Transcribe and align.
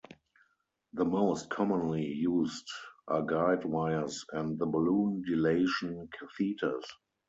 The 0.93 1.05
most 1.05 1.51
commonly 1.51 2.07
used 2.07 2.67
are 3.07 3.21
guide 3.21 3.65
wires 3.65 4.25
and 4.33 4.57
the 4.57 4.65
balloon 4.65 5.21
dilation 5.27 6.09
catheters. 6.09 6.85